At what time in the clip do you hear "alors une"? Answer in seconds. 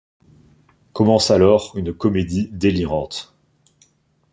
1.29-1.93